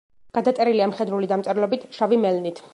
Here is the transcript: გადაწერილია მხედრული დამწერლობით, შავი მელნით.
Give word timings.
გადაწერილია 0.37 0.87
მხედრული 0.93 1.31
დამწერლობით, 1.35 1.87
შავი 1.99 2.23
მელნით. 2.27 2.67